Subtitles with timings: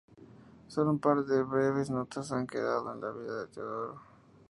[0.73, 4.01] Solo un par de breves notas han quedado de la vida de Teodoro.